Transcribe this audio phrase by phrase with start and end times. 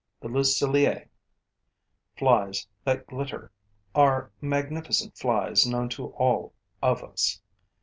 [0.19, 1.09] The Luciliae
[2.17, 3.51] flies that glitter
[3.93, 7.39] are magnificent flies known to all of us.